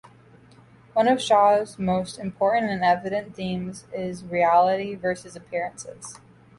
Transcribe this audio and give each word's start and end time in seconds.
One 0.93 1.07
of 1.07 1.21
Shaw's 1.21 1.77
most 1.77 2.17
important 2.17 2.71
and 2.71 2.83
evident 2.83 3.35
themes 3.35 3.85
is 3.93 4.23
reality 4.23 4.95
versus 4.95 5.35
appearances. 5.35 6.19